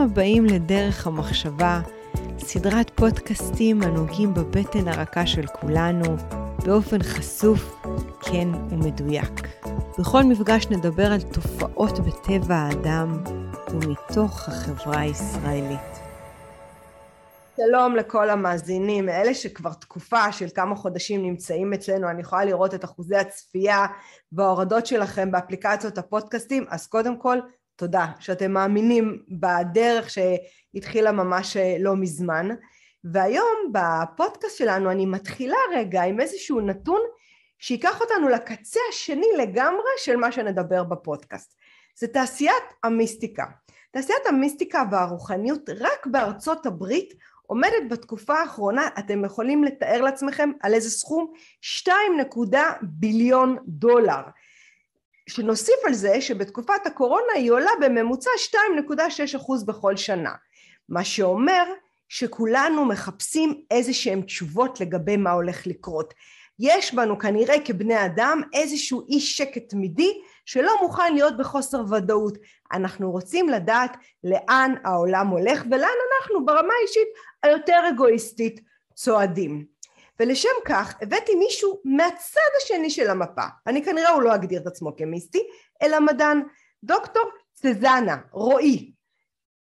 [0.00, 1.80] הבאים לדרך המחשבה,
[2.38, 6.16] סדרת פודקאסטים הנוגעים בבטן הרכה של כולנו,
[6.64, 7.84] באופן חשוף,
[8.20, 9.48] כן ומדויק.
[9.98, 13.22] בכל מפגש נדבר על תופעות בטבע האדם
[13.70, 16.00] ומתוך החברה הישראלית.
[17.56, 22.84] שלום לכל המאזינים, אלה שכבר תקופה של כמה חודשים נמצאים אצלנו, אני יכולה לראות את
[22.84, 23.86] אחוזי הצפייה
[24.32, 27.38] וההורדות שלכם באפליקציות הפודקאסטים, אז קודם כל
[27.80, 32.48] תודה שאתם מאמינים בדרך שהתחילה ממש לא מזמן.
[33.04, 37.00] והיום בפודקאסט שלנו אני מתחילה רגע עם איזשהו נתון
[37.58, 41.54] שייקח אותנו לקצה השני לגמרי של מה שנדבר בפודקאסט.
[41.98, 43.44] זה תעשיית המיסטיקה.
[43.90, 47.14] תעשיית המיסטיקה והרוחניות רק בארצות הברית
[47.46, 51.32] עומדת בתקופה האחרונה, אתם יכולים לתאר לעצמכם על איזה סכום?
[51.86, 51.90] 2.0
[52.82, 54.20] ביליון דולר.
[55.30, 60.32] שנוסיף על זה שבתקופת הקורונה היא עולה בממוצע 2.6% בכל שנה.
[60.88, 61.64] מה שאומר
[62.08, 66.14] שכולנו מחפשים איזה שהם תשובות לגבי מה הולך לקרות.
[66.58, 72.38] יש בנו כנראה כבני אדם איזשהו אי שקט תמידי שלא מוכן להיות בחוסר ודאות.
[72.72, 77.08] אנחנו רוצים לדעת לאן העולם הולך ולאן אנחנו ברמה האישית
[77.42, 78.60] היותר אגואיסטית
[78.94, 79.64] צועדים.
[80.20, 84.96] ולשם כך הבאתי מישהו מהצד השני של המפה, אני כנראה הוא לא אגדיר את עצמו
[84.96, 85.38] כמיסטי,
[85.82, 86.42] אלא מדען,
[86.84, 87.22] דוקטור
[87.56, 88.92] סזנה רועי,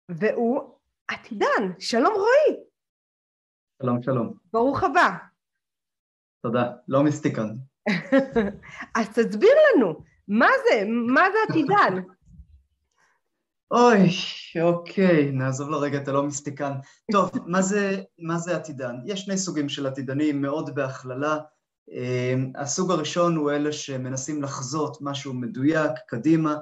[0.08, 2.64] והוא עתידן, שלום רועי.
[3.82, 4.34] שלום שלום.
[4.52, 5.10] ברוך הבא.
[6.42, 7.48] תודה, לא מיסטיקן.
[8.98, 10.82] אז תסביר לנו, מה זה,
[11.14, 12.02] מה זה עתידן?
[13.72, 14.10] אוי,
[14.62, 16.72] אוקיי, נעזוב לרגע את הלא מיסטיקן.
[17.12, 18.96] טוב, מה זה, מה זה עתידן?
[19.06, 21.38] יש שני סוגים של עתידנים, מאוד בהכללה.
[21.90, 26.56] אמ, הסוג הראשון הוא אלה שמנסים לחזות משהו מדויק, קדימה,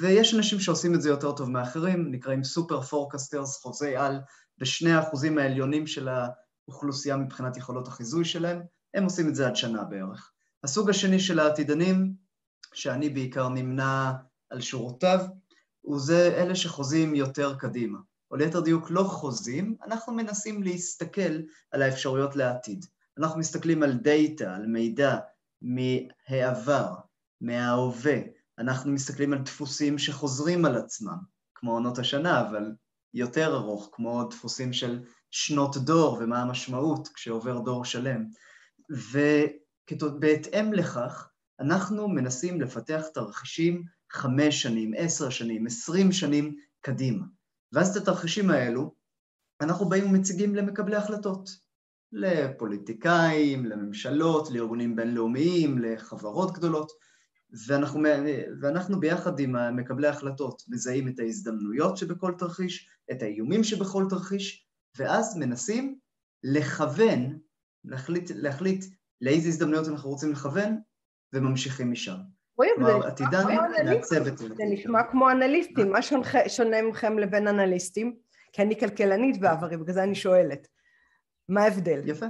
[0.00, 4.20] ויש אנשים שעושים את זה יותר טוב מאחרים, נקראים סופר פורקסטרס, חוזי על,
[4.58, 8.62] בשני האחוזים העליונים של האוכלוסייה מבחינת יכולות החיזוי שלהם,
[8.94, 10.32] הם עושים את זה עד שנה בערך.
[10.64, 12.12] הסוג השני של העתידנים,
[12.74, 14.12] שאני בעיקר נמנה
[14.50, 15.20] על שורותיו,
[15.80, 17.98] הוא זה אלה שחוזים יותר קדימה,
[18.30, 21.40] או ליתר דיוק לא חוזים, אנחנו מנסים להסתכל
[21.70, 22.86] על האפשרויות לעתיד.
[23.18, 25.18] אנחנו מסתכלים על דאטה, על מידע
[25.62, 26.94] מהעבר,
[27.40, 28.18] מההווה,
[28.58, 31.18] אנחנו מסתכלים על דפוסים שחוזרים על עצמם,
[31.54, 32.72] כמו עונות השנה, אבל
[33.14, 38.24] יותר ארוך, כמו דפוסים של שנות דור ומה המשמעות כשעובר דור שלם.
[39.90, 41.28] ובהתאם לכך,
[41.60, 47.24] אנחנו מנסים לפתח תרחישים חמש שנים, עשר שנים, עשרים שנים קדימה.
[47.72, 48.94] ואז את התרחישים האלו
[49.60, 51.50] אנחנו באים ומציגים למקבלי החלטות,
[52.12, 56.92] לפוליטיקאים, לממשלות, לארגונים בינלאומיים, לחברות גדולות,
[57.66, 58.02] ואנחנו,
[58.60, 64.66] ואנחנו ביחד עם מקבלי ההחלטות מזהים את ההזדמנויות שבכל תרחיש, את האיומים שבכל תרחיש,
[64.98, 65.98] ואז מנסים
[66.42, 67.38] לכוון,
[67.84, 68.84] להחליט, להחליט
[69.20, 70.78] לאיזה הזדמנויות אנחנו רוצים לכוון,
[71.32, 72.16] וממשיכים משם.
[74.26, 74.46] את זה.
[74.70, 75.98] נשמע כמו אנליסטים, מה
[76.48, 78.16] שונה מכם לבין אנליסטים?
[78.52, 80.68] כי אני כלכלנית בעברי, בגלל זה אני שואלת.
[81.48, 82.02] מה ההבדל?
[82.04, 82.26] יפה.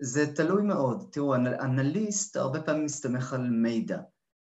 [0.00, 1.08] זה תלוי מאוד.
[1.12, 3.98] תראו, אנליסט הרבה פעמים מסתמך על מידע,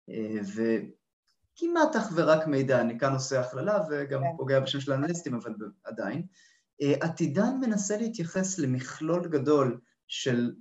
[0.09, 4.37] אה, וכמעט אך ורק מידע, אני כאן עושה הכללה וגם כן.
[4.37, 5.53] פוגע בשם של אנליסטים, אבל
[5.83, 6.23] עדיין.
[6.81, 10.51] אה, עתידן מנסה להתייחס למכלול גדול של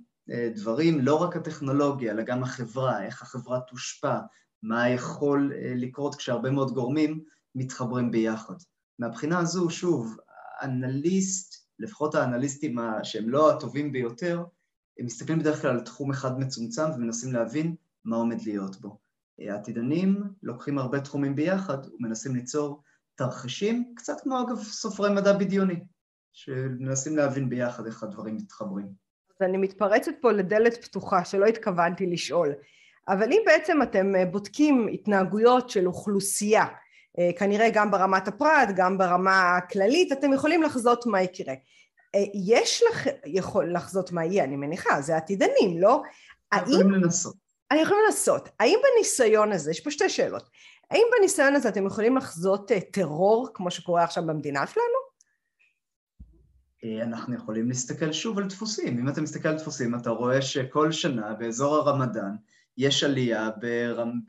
[0.55, 4.19] דברים, לא רק הטכנולוגיה, אלא גם החברה, איך החברה תושפע,
[4.63, 7.23] מה יכול אה, לקרות כשהרבה מאוד גורמים
[7.55, 8.53] מתחברים ביחד.
[8.99, 10.17] מהבחינה הזו, שוב,
[10.63, 14.43] אנליסט, לפחות האנליסטים שהם לא הטובים ביותר,
[14.99, 17.75] הם מסתכלים בדרך כלל על תחום אחד מצומצם ומנסים להבין
[18.05, 18.99] מה עומד להיות בו.
[19.41, 22.83] אה, העתידנים לוקחים הרבה תחומים ביחד ומנסים ליצור
[23.15, 25.79] תרחישים, קצת כמו אגב סופרי מדע בדיוני,
[26.33, 29.08] שמנסים להבין ביחד איך הדברים מתחברים.
[29.39, 32.53] ואני מתפרצת פה לדלת פתוחה שלא התכוונתי לשאול.
[33.07, 36.65] אבל אם בעצם אתם אה, בודקים התנהגויות של אוכלוסייה,
[37.19, 41.53] אה, כנראה גם ברמת הפרט, גם ברמה הכללית, אתם יכולים לחזות מה יקרה.
[42.15, 46.01] אה, יש לך, יכול לחזות מה יהיה, אני מניחה, זה עתידנים, לא?
[46.55, 47.35] יכולים לנסות.
[47.71, 48.49] אני יכולים לנסות.
[48.59, 50.49] האם בניסיון הזה, יש פה שתי שאלות,
[50.91, 55.08] האם בניסיון הזה אתם יכולים לחזות טרור, כמו שקורה עכשיו במדינה שלנו?
[56.83, 58.99] אה, אנחנו יכולים להסתכל שוב על דפוסים.
[58.99, 62.35] אם אתה מסתכל על דפוסים, אתה רואה שכל שנה באזור הרמדאן
[62.77, 64.19] יש עלייה ברמ,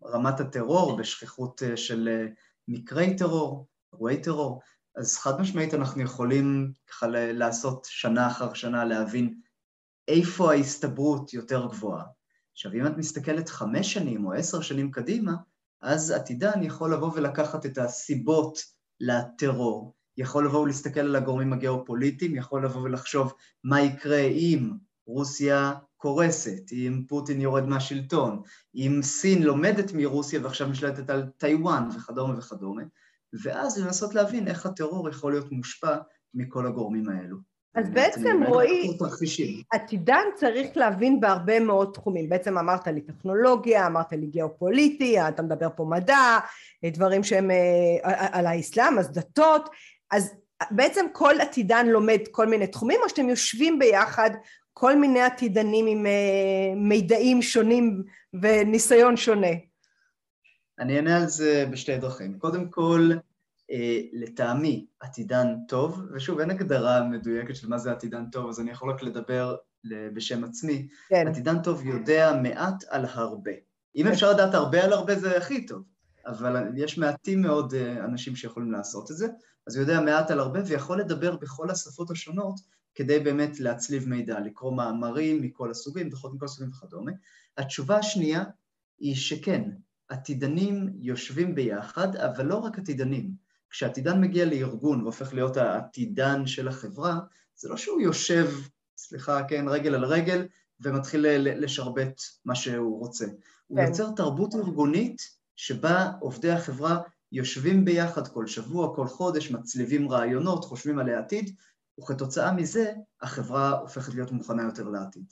[0.00, 2.26] ברמת הטרור, בשכיחות אה, של אה,
[2.68, 4.60] מקרי טרור, אירועי טרור.
[4.96, 9.40] אז חד משמעית אנחנו יכולים ככה לעשות שנה אחר שנה, להבין
[10.08, 12.04] איפה ההסתברות יותר גבוהה.
[12.52, 15.32] עכשיו, אם את מסתכלת חמש שנים או עשר שנים קדימה,
[15.82, 18.58] אז עתידן יכול לבוא ולקחת את הסיבות
[19.00, 23.32] לטרור, יכול לבוא ולהסתכל על הגורמים הגיאופוליטיים, יכול לבוא ולחשוב
[23.64, 24.70] מה יקרה אם
[25.06, 28.42] רוסיה קורסת, אם פוטין יורד מהשלטון,
[28.74, 32.82] אם סין לומדת מרוסיה ועכשיו משלטת על טיוואן וכדומה וכדומה,
[33.42, 35.96] ואז לנסות להבין איך הטרור יכול להיות מושפע
[36.34, 37.36] מכל הגורמים האלו.
[37.74, 38.96] אז בעצם רועי,
[39.72, 42.28] עתידן צריך להבין בהרבה מאוד תחומים.
[42.28, 46.38] בעצם אמרת לי טכנולוגיה, אמרת לי גיאופוליטי, אתה מדבר פה מדע,
[46.84, 49.68] דברים שהם אה, על האסלאם, אז דתות,
[50.12, 50.34] אז
[50.70, 54.30] בעצם כל עתידן לומד כל מיני תחומים, או שאתם יושבים ביחד
[54.72, 58.02] כל מיני עתידנים עם אה, מידעים שונים
[58.42, 59.52] וניסיון שונה?
[60.78, 62.38] אני אענה על זה בשתי דרכים.
[62.38, 63.10] קודם כל,
[63.70, 68.70] אה, לטעמי עתידן טוב, ושוב אין הגדרה מדויקת של מה זה עתידן טוב, אז אני
[68.70, 69.56] יכול רק לדבר
[70.14, 70.88] בשם עצמי.
[71.08, 71.28] כן.
[71.28, 73.52] עתידן טוב יודע מעט על הרבה.
[73.96, 75.82] אם אפשר לדעת הרבה על הרבה זה הכי טוב,
[76.26, 79.26] אבל יש מעטים מאוד אה, אנשים שיכולים לעשות את זה,
[79.66, 82.60] אז הוא יודע מעט על הרבה ויכול לדבר בכל השפות השונות
[82.94, 87.12] כדי באמת להצליב מידע, לקרוא מאמרים מכל הסוגים, דוחות מכל הסוגים וכדומה.
[87.58, 88.44] התשובה השנייה
[88.98, 89.70] היא שכן,
[90.08, 93.30] עתידנים יושבים ביחד, אבל לא רק עתידנים.
[93.70, 97.18] כשעתידן מגיע לארגון והופך להיות העתידן של החברה,
[97.56, 98.50] זה לא שהוא יושב,
[98.96, 100.46] סליחה, כן, רגל על רגל,
[100.80, 103.26] ומתחיל לשרבט מה שהוא רוצה.
[103.26, 103.32] כן.
[103.66, 106.98] הוא יוצר תרבות ארגונית שבה עובדי החברה
[107.32, 111.56] יושבים ביחד כל שבוע, כל חודש, מצליבים רעיונות, חושבים על העתיד,
[112.00, 115.24] וכתוצאה מזה החברה הופכת להיות מוכנה יותר לעתיד.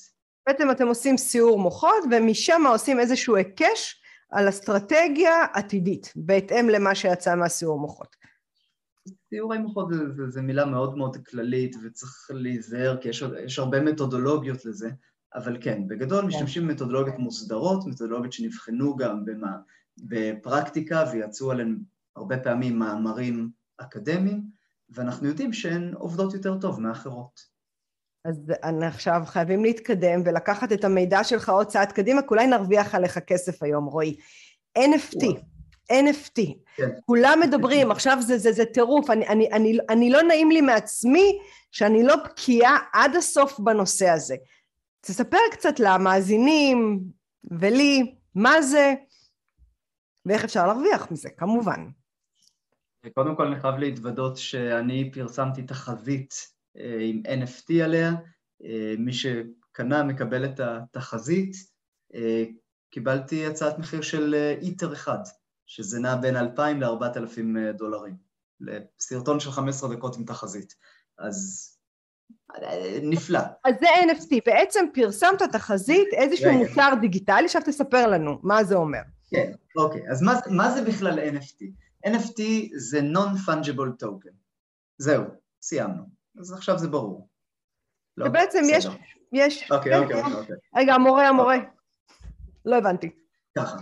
[0.46, 7.34] בעצם אתם עושים סיור מוחות ומשם עושים איזשהו היקש על אסטרטגיה עתידית, בהתאם למה שיצא
[7.34, 8.16] מהסיור מוחות.
[9.28, 9.88] סיורי מוחות
[10.28, 14.90] זו מילה מאוד מאוד כללית וצריך להיזהר כי יש, יש הרבה מתודולוגיות לזה,
[15.34, 16.26] אבל כן, בגדול כן.
[16.26, 19.56] משתמשים במתודולוגיות מוסדרות, מתודולוגיות שנבחנו גם במה,
[20.00, 21.78] בפרקטיקה ויצאו עליהן
[22.16, 24.42] הרבה פעמים מאמרים אקדמיים,
[24.90, 27.40] ואנחנו יודעים שהן עובדות יותר טוב מאחרות.
[28.24, 28.52] אז
[28.82, 33.62] עכשיו חייבים להתקדם ולקחת את המידע שלך עוד צעד קדימה, כי אולי נרוויח עליך כסף
[33.62, 34.16] היום, רועי.
[34.78, 35.24] NFT,
[35.92, 36.40] NFT,
[36.76, 36.88] כן.
[37.06, 41.38] כולם מדברים, עכשיו זה, זה, זה טירוף, אני, אני, אני, אני לא נעים לי מעצמי
[41.72, 44.36] שאני לא בקיאה עד הסוף בנושא הזה.
[45.00, 47.00] תספר קצת למאזינים
[47.50, 48.94] ולי מה זה
[50.26, 51.88] ואיך אפשר להרוויח מזה, כמובן.
[53.14, 56.34] קודם כל אני חייב להתוודות שאני פרסמתי תחזית
[56.76, 58.12] אה, עם NFT עליה,
[58.64, 61.56] אה, מי שקנה מקבל את התחזית,
[62.14, 62.44] אה,
[62.90, 65.18] קיבלתי הצעת מחיר של איטר אחד,
[65.66, 68.16] שזה נע בין 2,000 ל-4,000 דולרים,
[68.60, 70.74] לסרטון של 15 דקות עם תחזית,
[71.18, 71.70] אז
[73.02, 73.40] נפלא.
[73.64, 79.00] אז זה NFT, בעצם פרסמת תחזית, איזשהו מוצר דיגיטלי, עכשיו תספר לנו מה זה אומר.
[79.30, 81.64] כן, אוקיי, אז מה, מה זה בכלל NFT?
[82.06, 82.42] NFT
[82.76, 84.34] זה Non-Fungible Token.
[84.98, 85.24] זהו,
[85.62, 86.02] סיימנו.
[86.40, 87.28] אז עכשיו זה ברור.
[88.16, 88.86] לא, ובעצם יש...
[89.32, 89.70] יש...
[89.70, 90.56] אוקיי, אוקיי, אוקיי, אוקיי.
[90.76, 91.56] רגע, המורה, המורה.
[92.64, 93.10] לא הבנתי.
[93.58, 93.76] ככה.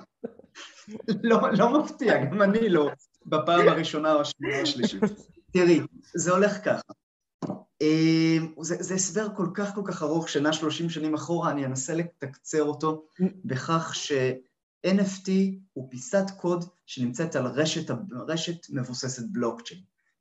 [1.22, 2.90] לא, לא מפתיע, גם אני לא,
[3.26, 5.02] בפעם הראשונה או השנייה או השלישית.
[5.52, 5.80] תראי,
[6.14, 6.92] זה הולך ככה.
[7.80, 11.94] אמ, זה, זה הסבר כל כך כל כך ארוך, שנה שלושים שנים אחורה, אני אנסה
[11.94, 13.06] לתקצר אותו
[13.44, 14.12] בכך ש...
[14.86, 15.30] NFT
[15.72, 17.90] הוא פיסת קוד שנמצאת על רשת,
[18.28, 19.80] רשת מבוססת בלוקצ'יין.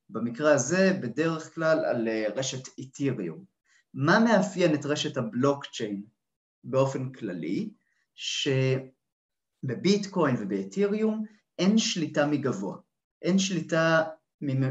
[0.09, 3.44] במקרה הזה בדרך כלל על אה, רשת איתיריום.
[3.94, 6.04] מה מאפיין את רשת הבלוקצ'יין
[6.64, 7.69] באופן כללי?
[9.64, 11.26] שבביטקוין ובאתיריום
[11.59, 12.78] אין שליטה מגבוה.
[13.21, 14.04] אין שליטה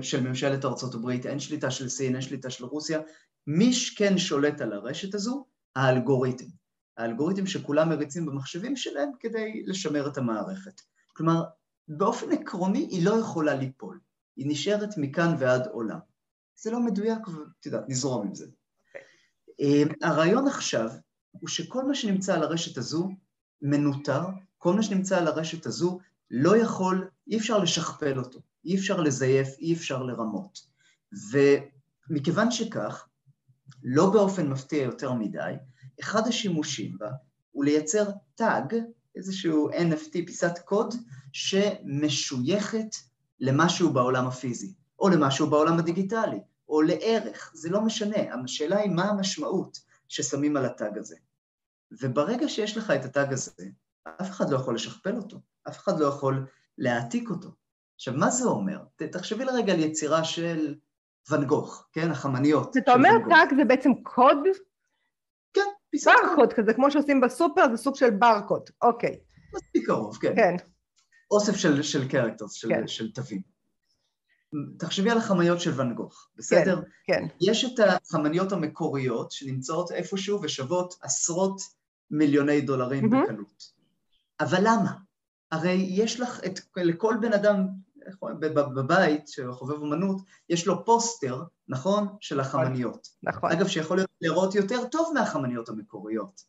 [0.02, 3.00] של ממשלת ארצות הברית, אין שליטה של סין, אין שליטה של רוסיה.
[3.46, 5.46] מי שכן שולט על הרשת הזו?
[5.76, 6.46] האלגוריתם.
[6.96, 10.80] האלגוריתם שכולם מריצים במחשבים שלהם כדי לשמר את המערכת.
[11.12, 11.42] כלומר,
[11.88, 14.00] באופן עקרוני היא לא יכולה ליפול,
[14.36, 15.98] היא נשארת מכאן ועד עולם.
[16.56, 18.46] זה לא מדויק, ואת יודעת, נזרום עם זה.
[18.46, 18.98] Okay.
[19.60, 20.90] אמ, הרעיון עכשיו
[21.30, 23.10] הוא שכל מה שנמצא על הרשת הזו
[23.62, 24.22] מנוטר,
[24.58, 25.98] כל מה שנמצא על הרשת הזו
[26.30, 30.58] לא יכול, אי אפשר לשכפל אותו, אי אפשר לזייף, אי אפשר לרמות.
[31.30, 33.08] ומכיוון שכך,
[33.82, 35.54] לא באופן מפתיע יותר מדי,
[36.00, 37.10] אחד השימושים בה
[37.50, 38.76] הוא לייצר טאג,
[39.16, 40.94] איזשהו NFT, פיסת קוד,
[41.32, 42.96] שמשויכת
[43.40, 49.04] למשהו בעולם הפיזי, או למשהו בעולם הדיגיטלי, או לערך, זה לא משנה, השאלה היא מה
[49.04, 51.16] המשמעות ששמים על הטאג הזה.
[52.00, 53.64] וברגע שיש לך את הטאג הזה,
[54.20, 56.46] אף אחד לא יכול לשכפל אותו, אף אחד לא יכול
[56.78, 57.48] להעתיק אותו.
[57.94, 58.78] עכשיו, מה זה אומר?
[58.96, 60.74] תחשבי לרגע על יצירה של
[61.30, 62.10] ואן גוך, כן?
[62.10, 62.76] החמניות.
[62.76, 64.38] אתה אומר טאג זה בעצם קוד
[66.04, 69.16] ברקוד כזה, כמו שעושים בסופר, זה סוג של ברקוד, אוקיי.
[69.54, 70.32] מספיק קרוב, כן.
[70.36, 70.56] כן.
[71.30, 72.86] אוסף של, של קרקטרס, של, כן.
[72.86, 73.56] של תווים.
[74.78, 76.82] תחשבי על החמניות של ואן גוך, בסדר?
[77.06, 77.26] כן, כן.
[77.40, 81.60] יש את החמניות המקוריות שנמצאות איפשהו ושוות עשרות
[82.10, 83.24] מיליוני דולרים mm-hmm.
[83.24, 83.72] בקלות.
[84.40, 84.92] אבל למה?
[85.52, 87.66] הרי יש לך את, לכל בן אדם
[88.74, 92.08] בבית שחובב אמנות, יש לו פוסטר, נכון?
[92.20, 93.08] של החמניות.
[93.22, 93.52] נכון.
[93.52, 96.40] אגב, שיכול להיות לראות יותר טוב מהחמניות המקוריות.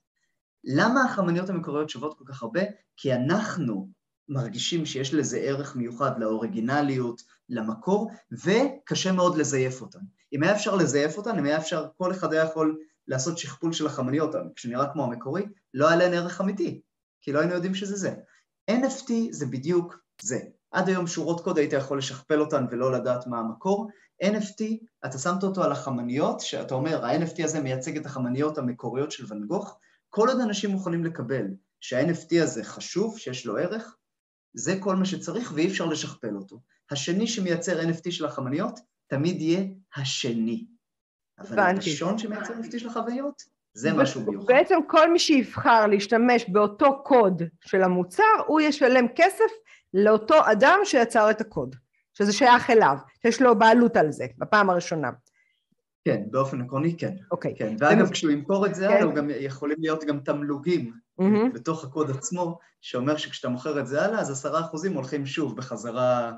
[0.64, 2.62] למה החמניות המקוריות שוות כל כך הרבה?
[2.98, 3.90] כי אנחנו
[4.30, 10.00] מרגישים שיש לזה ערך מיוחד לאוריגינליות, למקור, וקשה מאוד לזייף אותן.
[10.34, 13.86] אם היה אפשר לזייף אותן, אם היה אפשר, כל אחד היה יכול לעשות שכפול של
[13.86, 16.82] החמניות, כשנראה כמו המקורי, לא היה להן ערך אמיתי,
[17.22, 18.14] כי לא היינו יודעים שזה זה.
[18.72, 20.40] NFT זה בדיוק זה.
[20.72, 23.90] עד היום שורות קוד היית יכול לשכפל אותן ולא לדעת מה המקור.
[24.24, 24.64] NFT,
[25.06, 29.44] אתה שמת אותו על החמניות, שאתה אומר, ה-NFT הזה מייצג את החמניות המקוריות של ואן
[29.44, 31.46] גוך, כל עוד אנשים מוכנים לקבל
[31.80, 33.96] שה-NFT הזה חשוב, שיש לו ערך,
[34.54, 36.60] זה כל מה שצריך ואי אפשר לשכפל אותו.
[36.92, 40.66] השני שמייצר NFT של החמניות, תמיד יהיה השני.
[41.40, 43.44] אבל הראשון שמייצר NFT של החוויות,
[43.74, 44.48] זה משהו מיוחד.
[44.48, 49.52] בעצם כל מי שיבחר להשתמש באותו קוד של המוצר, הוא ישלם כסף
[49.94, 51.76] לאותו אדם שיצר את הקוד,
[52.14, 55.12] שזה שייך אליו, שיש לו בעלות על זה, בפעם הראשונה.
[56.06, 57.14] כן, באופן עקרוני כן.
[57.32, 57.54] אוקיי.
[57.58, 59.16] כן, ואגב, כשהוא ימכור את זה הלאה, כן.
[59.16, 61.54] גם יכולים להיות גם תמלוגים mm-hmm.
[61.54, 66.32] בתוך הקוד עצמו, שאומר שכשאתה מוכר את זה הלאה, אז עשרה אחוזים הולכים שוב בחזרה,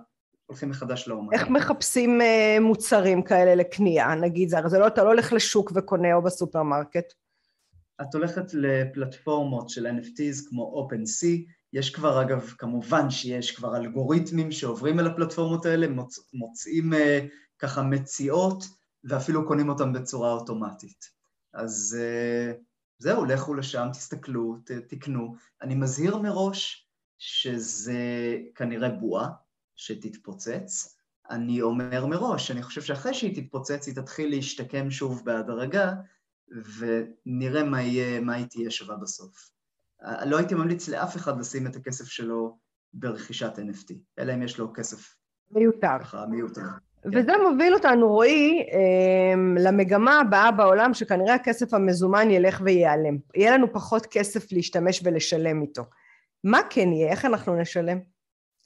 [0.45, 1.33] הולכים מחדש לאומן.
[1.33, 6.21] איך מחפשים uh, מוצרים כאלה לקנייה, נגיד, זה לא, אתה לא הולך לשוק וקונה או
[6.21, 7.13] בסופרמרקט?
[8.01, 14.99] את הולכת לפלטפורמות של NFTs כמו OpenSea, יש כבר, אגב, כמובן שיש כבר אלגוריתמים שעוברים
[14.99, 16.19] אל הפלטפורמות האלה, מוצ...
[16.33, 16.97] מוצאים uh,
[17.59, 18.63] ככה מציאות,
[19.03, 21.05] ואפילו קונים אותם בצורה אוטומטית.
[21.53, 22.57] אז uh,
[22.97, 25.35] זהו, לכו לשם, תסתכלו, ת, תקנו.
[25.61, 29.29] אני מזהיר מראש שזה כנראה בועה
[29.75, 30.95] שתתפוצץ.
[31.29, 35.93] אני אומר מראש, אני חושב שאחרי שהיא תתפוצץ, היא תתחיל להשתקם שוב בהדרגה,
[36.77, 39.51] ונראה מה, יהיה, מה היא תהיה שווה בסוף.
[40.25, 42.57] לא הייתי ממליץ לאף אחד לשים את הכסף שלו
[42.93, 45.15] ברכישת NFT, אלא אם יש לו כסף
[45.51, 45.99] מיותר.
[45.99, 46.61] ככה מיותר.
[47.05, 53.17] וזה מוביל אותנו, רועי, אמ, למגמה הבאה בעולם, שכנראה הכסף המזומן ילך וייעלם.
[53.35, 55.83] יהיה לנו פחות כסף להשתמש ולשלם איתו.
[56.43, 57.11] מה כן יהיה?
[57.11, 57.99] איך אנחנו נשלם?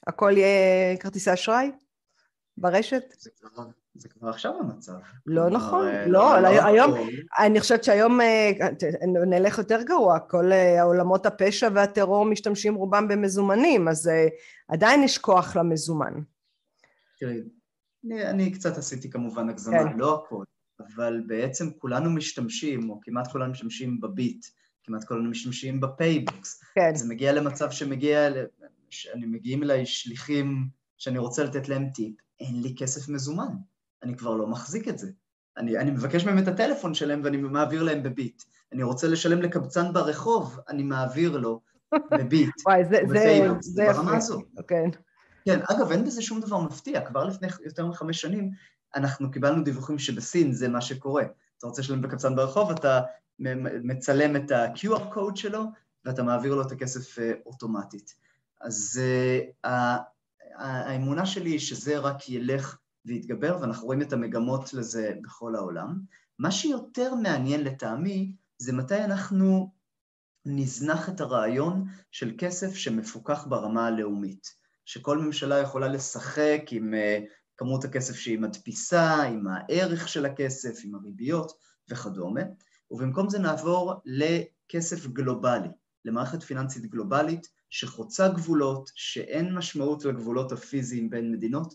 [0.06, 1.70] הכל יהיה כרטיסי אשראי?
[2.56, 3.02] ברשת?
[3.18, 3.64] זה כבר,
[3.94, 4.92] זה כבר עכשיו המצב.
[5.26, 6.90] לא נכון, אה, לא, לא, היום,
[7.38, 8.50] אני חושבת שהיום אה,
[9.26, 14.10] נלך יותר גרוע, כל אה, עולמות הפשע והטרור משתמשים רובם במזומנים, אז
[14.68, 16.12] עדיין יש כוח למזומן.
[17.20, 17.40] תראי,
[18.04, 19.98] אני, אני קצת עשיתי כמובן הגזמה, כן.
[19.98, 20.44] לא הכל,
[20.80, 24.46] אבל בעצם כולנו משתמשים, או כמעט כולנו משתמשים בביט,
[24.84, 26.62] כמעט כולנו משתמשים ב PayBox.
[26.74, 26.94] כן.
[26.94, 28.28] זה מגיע למצב שמגיע,
[28.90, 33.56] שאני מגיעים אליי שליחים שאני רוצה לתת להם טיפ, אין לי כסף מזומן,
[34.04, 35.10] אני כבר לא מחזיק את זה.
[35.56, 38.42] אני, אני מבקש מהם את הטלפון שלהם ואני מעביר להם בביט.
[38.72, 41.60] אני רוצה לשלם לקבצן ברחוב, אני מעביר לו
[42.10, 42.54] בביט.
[42.66, 43.92] וואי, זה, זה, זה יפה.
[43.92, 44.42] ברמה הזו.
[44.68, 44.90] כן.
[45.44, 48.50] כן, אגב, אין בזה שום דבר מפתיע, כבר לפני יותר מחמש שנים
[48.94, 51.24] אנחנו קיבלנו דיווחים שבסין זה מה שקורה.
[51.58, 53.00] אתה רוצה לשלם בקבצן ברחוב, אתה
[53.82, 55.64] מצלם את ה-QR code שלו
[56.04, 58.14] ואתה מעביר לו את הכסף אה, אוטומטית.
[58.60, 59.00] אז
[59.64, 59.68] uh,
[60.54, 66.00] האמונה שלי היא שזה רק ילך ויתגבר, ואנחנו רואים את המגמות לזה בכל העולם.
[66.38, 69.72] מה שיותר מעניין לטעמי, זה מתי אנחנו
[70.46, 74.64] נזנח את הרעיון של כסף שמפוקח ברמה הלאומית.
[74.84, 77.24] שכל ממשלה יכולה לשחק עם uh,
[77.56, 81.52] כמות הכסף שהיא מדפיסה, עם הערך של הכסף, עם הריביות
[81.90, 82.40] וכדומה,
[82.90, 85.68] ובמקום זה נעבור לכסף גלובלי,
[86.04, 91.74] למערכת פיננסית גלובלית שחוצה גבולות, שאין משמעות לגבולות הפיזיים בין מדינות,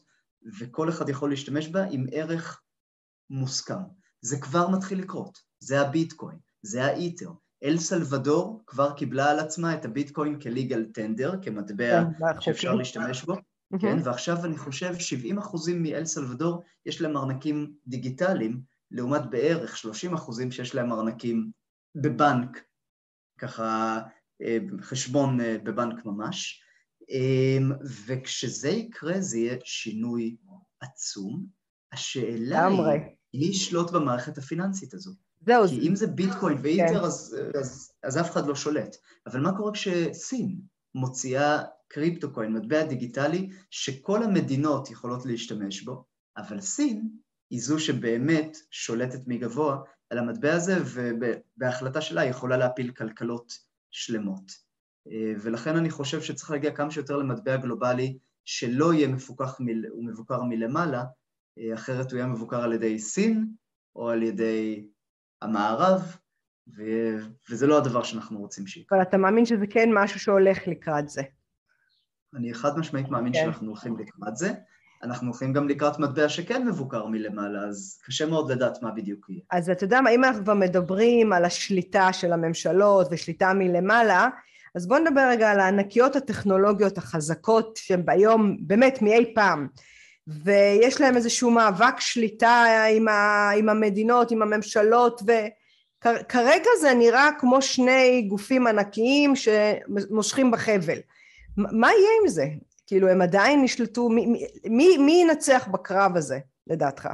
[0.60, 2.62] וכל אחד יכול להשתמש בה עם ערך
[3.30, 3.84] מוסכם.
[4.22, 7.30] זה כבר מתחיל לקרות, זה הביטקוין, זה האיתר,
[7.64, 13.36] אל סלבדור כבר קיבלה על עצמה את הביטקוין כליגל טנדר, כמטבע כן, שאפשר להשתמש בו,
[13.82, 20.14] כן, ועכשיו אני חושב 70 אחוזים מאל סלבדור יש להם ארנקים דיגיטליים, לעומת בערך 30
[20.14, 21.52] אחוזים שיש להם ארנקים
[21.96, 22.64] בבנק,
[23.40, 24.00] ככה
[24.42, 26.64] אה, חשבון אה, בבנק ממש,
[28.06, 30.36] וכשזה יקרה זה יהיה שינוי
[30.80, 31.46] עצום.
[31.92, 32.82] השאלה היא,
[33.34, 35.12] מי ישלוט במערכת הפיננסית הזו?
[35.46, 35.68] זהו.
[35.68, 37.06] כי אם זה ביטקוין ואיתר, כן.
[37.06, 38.96] אז, אז, אז אף אחד לא שולט.
[39.28, 40.60] אבל מה קורה כשסין
[40.96, 46.04] מוציאה קריפטוקוין, מטבע דיגיטלי, שכל המדינות יכולות להשתמש בו,
[46.38, 47.10] אבל סין
[47.50, 49.78] היא זו שבאמת שולטת מגבוה
[50.10, 53.54] על המטבע הזה, ובהחלטה שלה היא יכולה להפיל כלכלות
[53.92, 54.69] שלמות.
[55.42, 59.60] ולכן אני חושב שצריך להגיע כמה שיותר למטבע גלובלי שלא יהיה מפוקח
[59.98, 61.04] ומבוקר מלמעלה,
[61.74, 63.48] אחרת הוא יהיה מבוקר על ידי סין
[63.96, 64.88] או על ידי
[65.42, 66.18] המערב,
[66.78, 67.18] ו-
[67.50, 68.98] וזה לא הדבר שאנחנו רוצים שיקרה.
[68.98, 71.22] אבל אתה מאמין שזה כן משהו שהולך לקראת זה.
[72.36, 73.40] אני חד משמעית מאמין כן.
[73.40, 74.54] שאנחנו הולכים לקראת זה.
[75.04, 79.42] אנחנו הולכים גם לקראת מטבע שכן מבוקר מלמעלה, אז קשה מאוד לדעת מה בדיוק יהיה.
[79.52, 84.30] אז אתה יודע מה, אם אנחנו כבר מדברים על השליטה של הממשלות ושליטה מלמעלה,
[84.76, 89.68] אז בואו נדבר רגע על הענקיות הטכנולוגיות החזקות שהן ביום באמת מאי פעם.
[90.28, 92.64] ויש להם איזשהו מאבק שליטה
[92.96, 100.98] עם, ה, עם המדינות, עם הממשלות, וכרגע זה נראה כמו שני גופים ענקיים שמושכים בחבל.
[101.58, 102.46] מה יהיה עם זה?
[102.88, 104.26] כאילו הם עדיין נשלטו, מי,
[104.66, 107.10] מי, מי ינצח בקרב הזה לדעתך?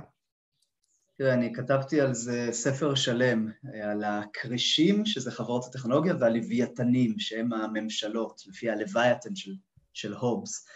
[1.17, 3.51] תראה, אני כתבתי על זה ספר שלם,
[3.83, 9.51] על הכרישים, שזה חברות הטכנולוגיה, והלוויתנים, שהם הממשלות, לפי הלווייתן של,
[9.93, 10.67] של הובס.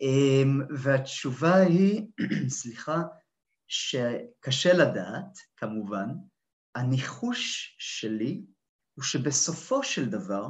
[0.00, 2.06] אמ, והתשובה היא,
[2.58, 3.02] סליחה,
[3.68, 6.08] שקשה לדעת, כמובן,
[6.74, 8.42] הניחוש שלי
[8.94, 10.48] הוא שבסופו של דבר,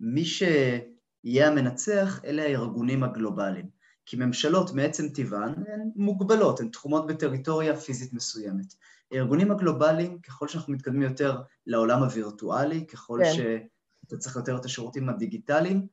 [0.00, 3.77] מי שיהיה המנצח אלה הארגונים הגלובליים.
[4.08, 8.74] כי ממשלות מעצם טבען הן מוגבלות, הן תחומות בטריטוריה פיזית מסוימת.
[9.12, 13.32] הארגונים הגלובליים, ככל שאנחנו מתקדמים יותר לעולם הווירטואלי, ככל כן.
[13.32, 15.86] שאתה צריך יותר את השירותים הדיגיטליים,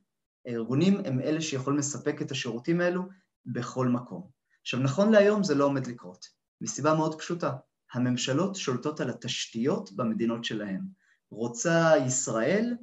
[0.45, 3.03] הארגונים הם אלה שיכולים לספק את השירותים האלו
[3.45, 4.27] בכל מקום.
[4.61, 6.25] עכשיו, נכון להיום זה לא עומד לקרות,
[6.61, 7.53] מסיבה מאוד פשוטה.
[7.93, 10.81] הממשלות שולטות על התשתיות במדינות שלהן.
[11.31, 12.75] רוצה ישראל,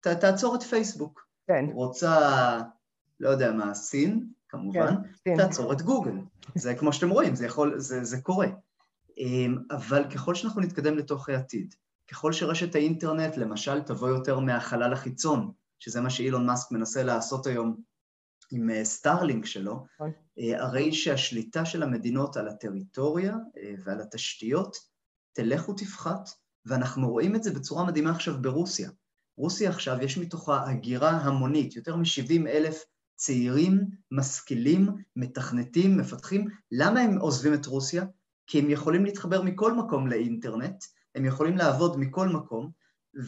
[0.00, 1.26] ת, תעצור את פייסבוק.
[1.46, 1.64] כן.
[1.72, 2.60] רוצה,
[3.20, 6.14] לא יודע מה, סין, כמובן, כן, תעצור את גוגל.
[6.54, 8.48] זה כמו שאתם רואים, זה יכול, זה, זה קורה.
[9.18, 11.74] אמ, אבל ככל שאנחנו נתקדם לתוך העתיד,
[12.10, 17.76] ככל שרשת האינטרנט, למשל, תבוא יותר מהחלל החיצון, שזה מה שאילון מאסק מנסה לעשות היום
[18.52, 19.86] עם אה, סטארלינק שלו.
[20.38, 24.76] אה, הרי שהשליטה של המדינות על הטריטוריה אה, ועל התשתיות
[25.32, 26.28] תלך ותפחת,
[26.66, 28.90] ואנחנו רואים את זה בצורה מדהימה עכשיו ברוסיה.
[29.36, 32.84] רוסיה עכשיו, יש מתוכה הגירה המונית, יותר מ-70 אלף
[33.20, 36.48] צעירים, משכילים, מתכנתים, מפתחים.
[36.72, 38.04] למה הם עוזבים את רוסיה?
[38.46, 42.70] כי הם יכולים להתחבר מכל מקום לאינטרנט, הם יכולים לעבוד מכל מקום,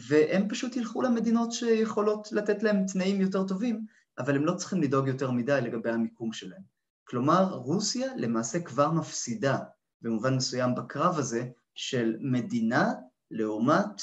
[0.07, 3.85] והם פשוט ילכו למדינות שיכולות לתת להם תנאים יותר טובים,
[4.17, 6.61] אבל הם לא צריכים לדאוג יותר מדי לגבי המיקום שלהם.
[7.03, 9.57] כלומר, רוסיה למעשה כבר מפסידה
[10.01, 12.93] במובן מסוים בקרב הזה של מדינה
[13.31, 14.01] לעומת,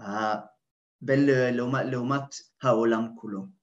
[0.00, 0.34] ה...
[1.00, 3.59] בין לעומת, לעומת העולם כולו.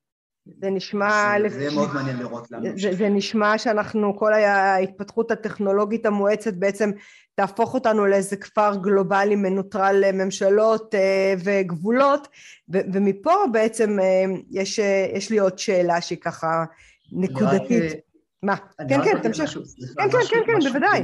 [0.61, 1.33] זה נשמע...
[1.49, 2.69] זה, יהיה מאוד מעניין לראות למה.
[2.77, 6.91] זה, זה נשמע שאנחנו, כל ההתפתחות הטכנולוגית המואצת בעצם
[7.35, 12.27] תהפוך אותנו לאיזה כפר גלובלי מנוטרל ממשלות אה, וגבולות,
[12.73, 16.65] ו, ומפה בעצם אה, יש, אה, יש לי עוד שאלה שהיא ככה
[17.11, 17.83] נקודתית.
[17.83, 17.97] רק,
[18.43, 18.55] מה?
[18.89, 19.57] כן, כן, תמשיך.
[19.97, 21.03] כן, כן, כן, כן, בוודאי.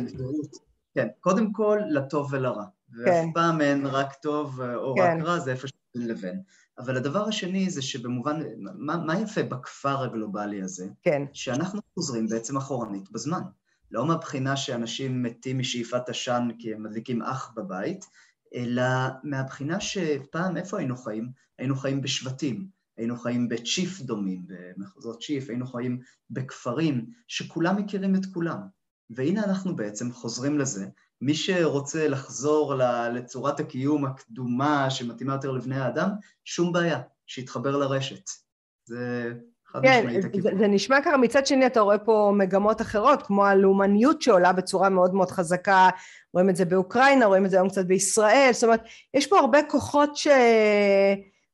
[0.96, 2.64] כן, קודם כל, לטוב ולרע.
[2.98, 3.30] ואף כן.
[3.34, 5.22] פעם אין רק טוב או רק כן.
[5.22, 6.42] רע, זה איפה שבין לבין.
[6.78, 10.88] אבל הדבר השני זה שבמובן, מה, מה יפה בכפר הגלובלי הזה?
[11.02, 11.22] כן.
[11.34, 13.42] שאנחנו חוזרים בעצם אחורנית בזמן.
[13.92, 18.06] לא מהבחינה שאנשים מתים משאיפת עשן כי הם מדליקים אח בבית,
[18.56, 18.84] אלא
[19.24, 21.32] מהבחינה שפעם איפה היינו חיים?
[21.60, 28.26] היינו חיים בשבטים, היינו חיים בצ'יף דומים, במחוזות צ'יף, היינו חיים בכפרים שכולם מכירים את
[28.34, 28.60] כולם.
[29.10, 30.88] והנה אנחנו בעצם חוזרים לזה,
[31.26, 32.76] מי שרוצה לחזור
[33.14, 36.10] לצורת הקיום הקדומה שמתאימה יותר לבני האדם,
[36.46, 38.30] שום בעיה, שיתחבר לרשת.
[38.86, 39.34] זה
[39.66, 40.52] חד כן, משמעית הכיוון.
[40.52, 44.90] זה, זה נשמע ככה, מצד שני אתה רואה פה מגמות אחרות, כמו הלאומניות שעולה בצורה
[44.90, 45.90] מאוד מאוד חזקה,
[46.34, 48.82] רואים את זה באוקראינה, רואים את זה היום קצת בישראל, זאת אומרת,
[49.14, 50.28] יש פה הרבה כוחות ש...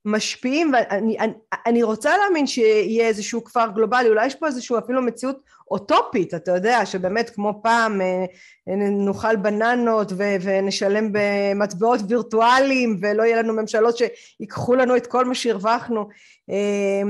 [0.04, 1.32] משפיעים, ואני אני,
[1.66, 6.52] אני רוצה להאמין שיהיה איזשהו כפר גלובלי, אולי יש פה איזשהו אפילו מציאות אוטופית, אתה
[6.52, 8.24] יודע, שבאמת כמו פעם אה,
[8.66, 15.34] נאכל בננות ו, ונשלם במטבעות וירטואליים ולא יהיה לנו ממשלות שיקחו לנו את כל מה
[15.34, 16.08] שהרווחנו.
[16.50, 17.02] אה,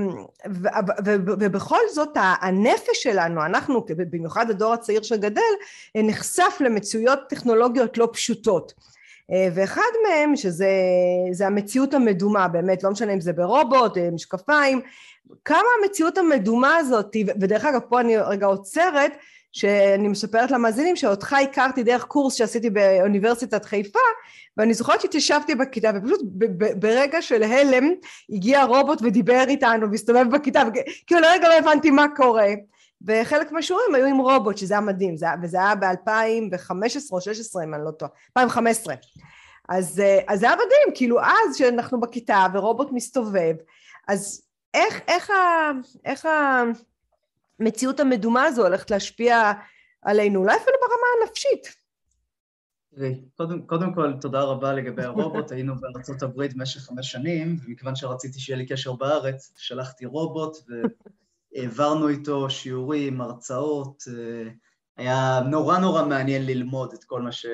[1.41, 5.53] ובכל זאת הנפש שלנו, אנחנו במיוחד הדור הצעיר שגדל,
[5.97, 8.73] נחשף למציאויות טכנולוגיות לא פשוטות.
[8.79, 9.00] אה,
[9.55, 14.81] ואחד מהם שזה המציאות המדומה באמת לא משנה אם זה ברובוט אה, משקפיים
[15.45, 19.13] כמה המציאות המדומה הזאת ודרך אגב פה אני רגע עוצרת
[19.53, 23.99] שאני מספרת למאזינים שאותך הכרתי דרך קורס שעשיתי באוניברסיטת חיפה
[24.57, 26.21] ואני זוכרת שהתיישבתי בכיתה ופשוט
[26.77, 27.91] ברגע של הלם
[28.31, 32.49] הגיע רובוט ודיבר איתנו והסתובב בכיתה וכאילו לרגע לא הבנתי מה קורה
[33.07, 36.71] וחלק מהשיעורים היו עם רובוט, שזה היה מדהים, זה, וזה היה ב-2015
[37.11, 38.95] או 2016 אם אני לא טועה, 2015.
[39.69, 43.55] אז, אה, אז זה היה מדהים, כאילו אז שאנחנו בכיתה ורובוט מסתובב,
[44.09, 44.43] אז
[44.75, 45.71] איך, איך, ה,
[46.05, 46.29] איך
[47.61, 49.53] המציאות המדומה הזו הולכת להשפיע
[50.03, 51.81] עלינו, אולי אפילו ברמה הנפשית.
[52.95, 55.51] תראי, קודם, קודם כל, תודה רבה לגבי הרובוט.
[55.53, 60.57] היינו בארצות הברית במשך חמש שנים, ומכיוון שרציתי שיהיה לי קשר בארץ, שלחתי רובוט
[61.53, 64.03] והעברנו איתו שיעורים, הרצאות.
[64.09, 64.51] אה,
[64.97, 67.47] היה נורא נורא מעניין ללמוד את כל מה ש...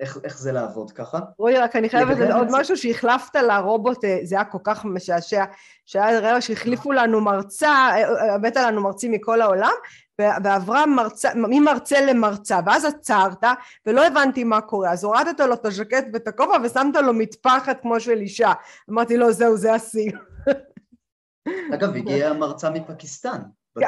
[0.00, 1.18] איך, איך זה לעבוד ככה.
[1.38, 5.44] רועי, רק אני חייבת עוד משהו שהחלפת לרובוט, אה, זה היה כל כך משעשע,
[5.86, 9.72] שהיה רבע שהחליפו לנו מרצה, אה, הבאת לנו מרצים מכל העולם,
[10.18, 13.44] ועברה מרצה, ממרצה למרצה, ואז עצרת,
[13.86, 18.00] ולא הבנתי מה קורה, אז הורדת לו את הז'קט ואת הכובע ושמת לו מטפחת כמו
[18.00, 18.52] של אישה.
[18.90, 20.10] אמרתי לו, זהו, זה השיא.
[21.74, 23.38] אגב, הגיעה מרצה מפקיסטן.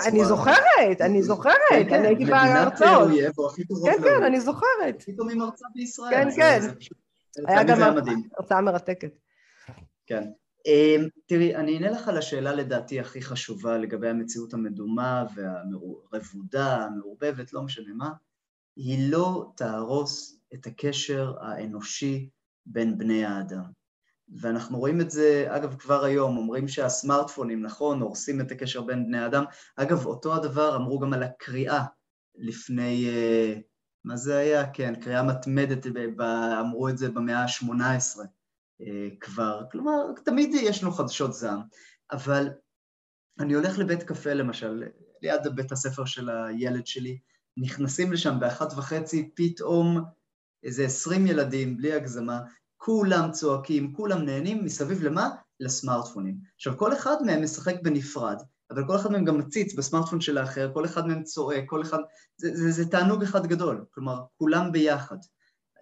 [0.06, 3.10] אני זוכרת, אני זוכרת, אני הייתי בהרצאות.
[3.84, 5.02] כן, כן, אני זוכרת.
[5.06, 6.10] פתאום היא מרצה בישראל.
[6.10, 6.60] כן, כן.
[7.46, 7.96] היה גם
[8.38, 9.12] הרצאה מרתקת.
[10.06, 10.24] כן.
[10.66, 17.52] אמ, תראי, אני אענה לך על השאלה לדעתי הכי חשובה לגבי המציאות המדומה והרבודה, המעורבבת,
[17.52, 18.12] לא משנה מה,
[18.76, 22.28] היא לא תהרוס את הקשר האנושי
[22.66, 23.83] בין בני האדם.
[24.28, 29.26] ואנחנו רואים את זה, אגב, כבר היום, אומרים שהסמארטפונים, נכון, הורסים את הקשר בין בני
[29.26, 29.44] אדם.
[29.76, 31.84] אגב, אותו הדבר אמרו גם על הקריאה
[32.34, 33.54] לפני, אה,
[34.04, 34.70] מה זה היה?
[34.70, 35.86] כן, קריאה מתמדת,
[36.60, 38.20] אמרו את זה במאה ה-18.
[38.80, 41.60] אה, כבר, כלומר, תמיד יש לנו חדשות זעם,
[42.12, 42.48] אבל
[43.38, 44.82] אני הולך לבית קפה למשל,
[45.22, 47.18] ליד בית הספר של הילד שלי,
[47.56, 50.04] נכנסים לשם באחת וחצי, פתאום
[50.62, 52.40] איזה עשרים ילדים, בלי הגזמה,
[52.84, 55.30] כולם צועקים, כולם נהנים, מסביב למה?
[55.60, 56.36] לסמארטפונים.
[56.56, 58.36] עכשיו, כל אחד מהם משחק בנפרד,
[58.70, 61.98] אבל כל אחד מהם גם מציץ בסמארטפון של האחר, כל אחד מהם צועק, כל אחד...
[62.36, 65.16] זה, זה, זה תענוג אחד גדול, כלומר, כולם ביחד.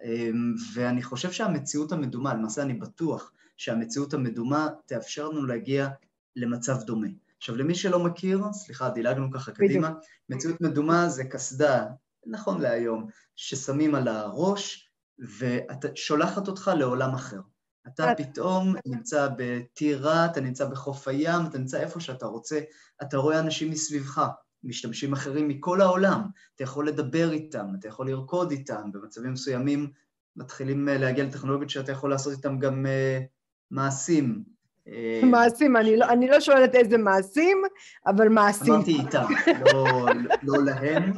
[0.03, 5.89] אמ, ואני חושב שהמציאות המדומה, למעשה אני בטוח שהמציאות המדומה תאפשר לנו להגיע
[6.35, 7.07] למצב דומה.
[7.37, 9.91] עכשיו למי שלא מכיר, סליחה, דילגנו ככה קדימה,
[10.29, 11.85] מציאות מדומה זה קסדה,
[12.25, 17.39] נכון להיום, ששמים על הראש ושולחת אותך לעולם אחר.
[17.87, 22.59] אתה פתאום נמצא בטירה, אתה נמצא בחוף הים, אתה נמצא איפה שאתה רוצה,
[23.01, 24.27] אתה רואה אנשים מסביבך,
[24.63, 26.21] משתמשים אחרים מכל העולם,
[26.55, 29.89] אתה יכול לדבר איתם, אתה יכול לרקוד איתם, במצבים מסוימים
[30.35, 33.23] מתחילים אה, להגיע לטכנולוגיות שאתה יכול לעשות איתם גם uh,
[33.71, 34.43] מעשים.
[34.87, 37.57] אה, מעשים, אני לא, אני לא שואלת איזה מעשים,
[38.05, 38.73] אבל מעשים.
[38.73, 39.25] אמרתי איתם,
[39.65, 40.05] לא,
[40.43, 41.13] לא להם,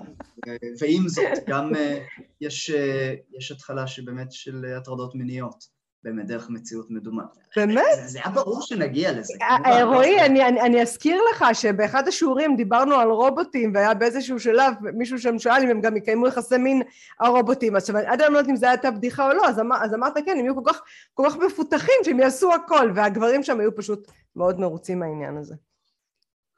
[0.79, 1.77] ועם זאת, גם uh,
[2.41, 5.75] יש, uh, יש התחלה שבאמת של הטרדות מיניות.
[6.05, 7.23] באמת דרך מציאות מדומה.
[7.55, 7.83] באמת?
[7.95, 9.33] זה, זה היה ברור שנגיע לזה.
[9.41, 14.39] אה, אה, רועי, אני, אני, אני אזכיר לך שבאחד השיעורים דיברנו על רובוטים, והיה באיזשהו
[14.39, 16.81] שלב מישהו שם שאל אם הם גם יקיימו יחסי מין
[17.19, 17.75] הרובוטים.
[17.75, 20.13] אז עד היום לא יודעת אם זו הייתה בדיחה או לא, אז, אמר, אז אמרת
[20.25, 20.81] כן, הם יהיו כל כך,
[21.13, 25.55] כל כך מפותחים שהם יעשו הכל, והגברים שם היו פשוט מאוד מרוצים מהעניין הזה.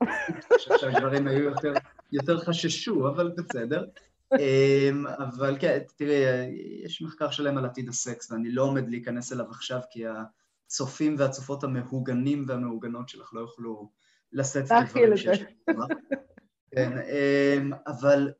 [0.02, 1.74] אני חושב שהגברים היו יותר,
[2.12, 3.86] יותר חששו, אבל בסדר.
[4.34, 6.24] אמ, אבל כן, תראי,
[6.84, 10.04] יש מחקר שלם על עתיד הסקס, ואני לא עומד להיכנס אליו עכשיו, כי
[10.66, 13.92] הצופים והצופות המהוגנים והמהוגנות שלך לא יוכלו
[14.32, 15.78] לשאת את הדברים שיש לך.
[16.72, 18.32] כן, אמ, אבל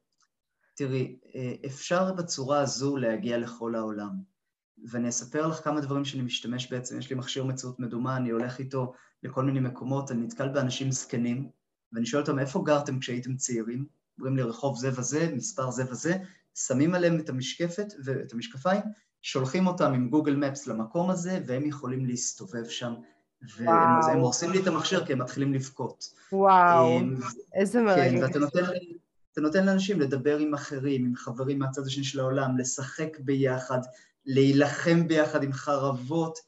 [0.76, 1.18] תראי,
[1.66, 4.38] אפשר בצורה הזו להגיע לכל העולם.
[4.86, 8.60] ואני אספר לך כמה דברים שאני משתמש בעצם, יש לי מכשיר מציאות מדומה, אני הולך
[8.60, 11.50] איתו לכל מיני מקומות, אני נתקל באנשים זקנים,
[11.94, 13.86] ואני שואל אותם, איפה גרתם כשהייתם צעירים?
[14.20, 16.18] אומרים לי רחוב זה וזה, מספר זה וזה,
[16.56, 18.82] שמים עליהם את המשקפת ואת המשקפיים,
[19.22, 22.94] שולחים אותם עם גוגל מפס למקום הזה, והם יכולים להסתובב שם,
[23.58, 26.14] והם הורסים לי את המכשיר כי הם מתחילים לבכות.
[26.32, 27.16] וואו, אמ,
[27.54, 28.12] איזה מרגש.
[28.12, 28.64] כן, ואתה נותן,
[29.34, 33.80] אתה נותן לאנשים לדבר עם אחרים, עם חברים מהצד השני של העולם, לשחק ביחד,
[34.26, 36.40] להילחם ביחד עם חרבות.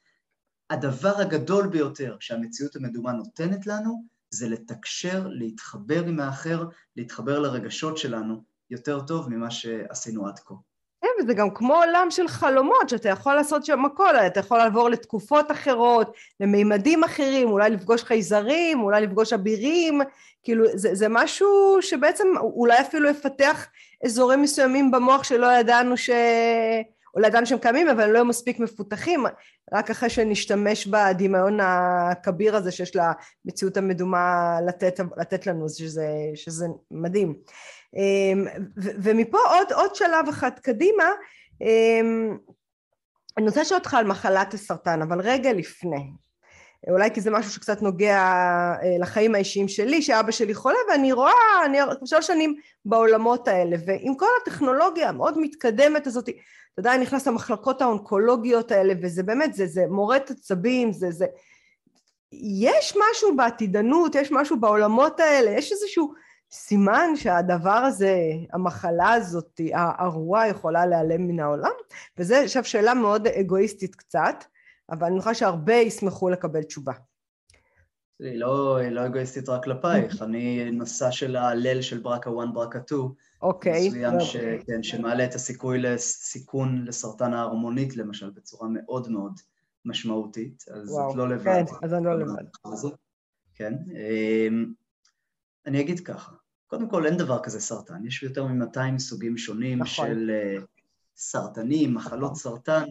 [0.70, 6.66] הדבר הגדול ביותר שהמציאות המדומה נותנת לנו, זה לתקשר, להתחבר עם האחר,
[6.96, 10.56] להתחבר לרגשות שלנו יותר טוב ממה שעשינו עד כה.
[11.02, 14.90] כן, וזה גם כמו עולם של חלומות, שאתה יכול לעשות שם הכל, אתה יכול לעבור
[14.90, 20.02] לתקופות אחרות, למימדים אחרים, אולי לפגוש חייזרים, אולי לפגוש אבירים,
[20.44, 23.68] כאילו זה, זה משהו שבעצם אולי אפילו יפתח
[24.06, 26.10] אזורים מסוימים במוח שלא ידענו ש...
[27.16, 29.24] או לידיים שהם קיימים אבל הם לא מספיק מפותחים
[29.74, 37.36] רק אחרי שנשתמש בדמיון הכביר הזה שיש למציאות המדומה לתת, לתת לנו שזה, שזה מדהים.
[37.96, 38.46] אמ,
[38.78, 41.04] ומפה עוד, עוד שלב אחד קדימה
[41.62, 42.38] אמ,
[43.38, 46.12] אני רוצה לשאול אותך על מחלת הסרטן אבל רגע לפני
[46.88, 51.66] אולי כי זה משהו שקצת נוגע אה, לחיים האישיים שלי, שאבא שלי חולה, ואני רואה,
[51.66, 57.28] אני שלוש שנים בעולמות האלה, ועם כל הטכנולוגיה המאוד מתקדמת הזאת, אתה יודע, אני נכנס
[57.28, 61.26] למחלקות האונקולוגיות האלה, וזה באמת, זה, זה מורד עצבים, זה, זה...
[62.32, 66.14] יש משהו בעתידנות, יש משהו בעולמות האלה, יש איזשהו
[66.52, 68.16] סימן שהדבר הזה,
[68.54, 71.72] המחלה הזאת, הארורה יכולה להיעלם מן העולם,
[72.18, 74.44] וזה עכשיו שאלה מאוד אגואיסטית קצת,
[74.92, 76.94] אבל אני חושבת שהרבה ישמחו לקבל תשובה.
[78.20, 83.02] היא לא, לא אגואיסטית רק כלפייך, אני נושא של ההלל של ברקה 1, ברקה 2,
[83.42, 83.88] אוקיי.
[83.88, 84.36] מסוים ש,
[84.68, 89.40] כן, שמעלה את הסיכוי לסיכון לסרטן ההרמונית למשל בצורה מאוד מאוד
[89.86, 91.44] משמעותית, אז וואו, את לא לבד.
[91.70, 92.44] כן, אז אני לא לבד.
[93.54, 93.74] כן.
[93.74, 94.74] אמ,
[95.66, 96.32] אני אגיד ככה,
[96.68, 100.08] קודם כל אין דבר כזה סרטן, יש יותר מ-200 סוגים שונים נכון.
[100.08, 100.58] של אה,
[101.16, 102.36] סרטנים, מחלות נכון.
[102.36, 102.84] סרטן.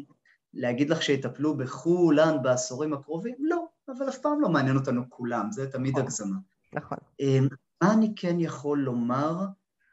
[0.54, 3.34] להגיד לך שיטפלו בכולן בעשורים הקרובים?
[3.38, 6.02] לא, אבל אף פעם לא מעניין אותנו כולם, זה תמיד נכון.
[6.02, 6.36] הגזמה.
[6.72, 6.98] נכון.
[7.20, 7.48] אמ,
[7.82, 9.36] מה אני כן יכול לומר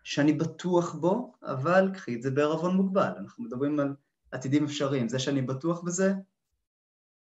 [0.04, 3.12] שאני בטוח בו, אבל קחי את זה בערבון מוגבל.
[3.18, 3.96] אנחנו מדברים על
[4.32, 5.10] עתידים אפשריים.
[5.10, 6.14] זה שאני בטוח בזה,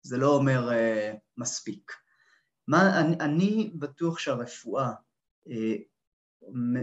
[0.02, 1.92] זה לא אומר uh, מספיק.
[2.68, 4.92] מה, אני, אני בטוח שהרפואה
[5.48, 5.52] uh,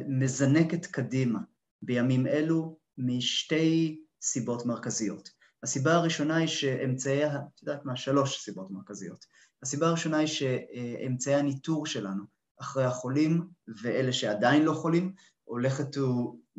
[0.08, 1.40] מזנקת קדימה
[1.82, 5.30] בימים אלו משתי סיבות מרכזיות.
[5.64, 9.26] הסיבה הראשונה היא שאמצעי, את יודעת מה, שלוש סיבות מרכזיות.
[9.64, 12.24] הסיבה הראשונה היא שאמצעי הניטור שלנו
[12.62, 13.48] אחרי החולים
[13.82, 16.04] ואלה שעדיין לא חולים, הולכת ו...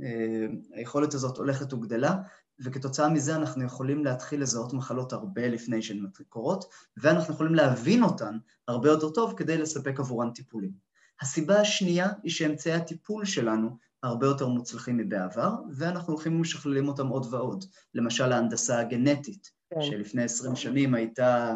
[0.03, 2.15] אה, היכולת הזאת הולכת וגדלה,
[2.61, 6.65] וכתוצאה מזה אנחנו יכולים להתחיל לזהות מחלות הרבה לפני שהן קורות,
[6.97, 8.39] ואנחנו יכולים להבין אותן
[8.69, 10.73] הרבה יותר טוב כדי לספק עבורן טיפולים.
[11.21, 17.27] הסיבה השנייה היא שאמצעי הטיפול שלנו הרבה יותר מוצלחים מבעבר, ואנחנו הולכים ומשכללים אותם עוד
[17.35, 17.65] ועוד.
[17.95, 19.83] למשל ההנדסה הגנטית, כן.
[19.83, 21.55] שלפני עשרים שנים הייתה,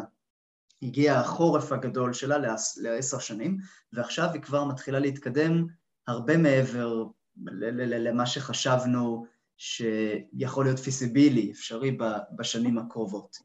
[0.81, 2.37] הגיע החורף הגדול שלה
[2.77, 3.57] לעשר שנים,
[3.93, 5.65] ועכשיו היא כבר מתחילה להתקדם
[6.07, 7.03] הרבה מעבר
[7.37, 9.25] למה שחשבנו
[9.57, 11.97] שיכול להיות פיסיבילי, אפשרי
[12.35, 13.37] בשנים הקרובות.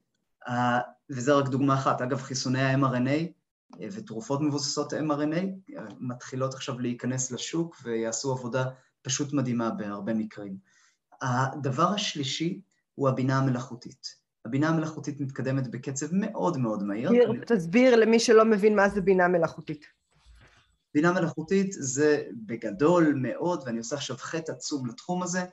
[1.10, 2.00] וזה רק דוגמה אחת.
[2.00, 3.08] אגב, חיסוני ה-mRNA
[3.80, 8.64] אה, ותרופות מבוססות mRNA מתחילות עכשיו להיכנס לשוק ויעשו עבודה
[9.04, 10.56] פשוט מדהימה בהרבה מקרים.
[11.22, 12.60] הדבר השלישי
[12.94, 14.24] הוא הבינה המלאכותית.
[14.44, 17.10] הבינה המלאכותית מתקדמת בקצב מאוד מאוד מהיר.
[17.46, 19.86] תסביר למי שלא מבין מה זה בינה מלאכותית.
[20.94, 25.44] בינה מלאכותית זה בגדול מאוד, ואני עושה עכשיו חטא עצום לתחום הזה,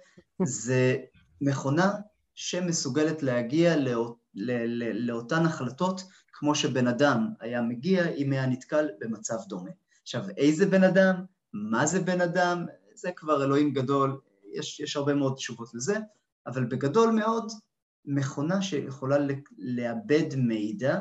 [0.43, 0.97] זה
[1.41, 1.91] מכונה
[2.35, 8.89] שמסוגלת להגיע לא, לא, לא, לאותן החלטות כמו שבן אדם היה מגיע אם היה נתקל
[8.99, 9.69] במצב דומה.
[10.01, 11.15] עכשיו, איזה בן אדם?
[11.53, 12.65] מה זה בן אדם?
[13.01, 14.19] זה כבר אלוהים גדול,
[14.53, 15.97] יש, יש הרבה מאוד תשובות לזה,
[16.47, 17.51] אבל בגדול מאוד,
[18.05, 19.17] מכונה שיכולה
[19.57, 20.99] לאבד מידע